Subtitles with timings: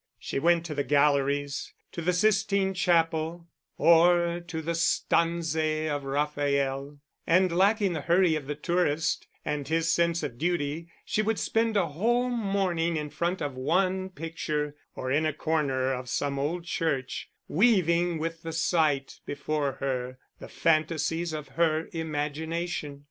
[0.17, 3.45] She went to the galleries, to the Sistine Chapel
[3.77, 5.55] or to the Stanze
[5.89, 11.21] of Raphael; and, lacking the hurry of the tourist and his sense of duty, she
[11.21, 16.09] would spend a whole morning in front of one picture, or in a corner of
[16.09, 22.99] some old church, weaving with the sight before her the fantasies of her imagination.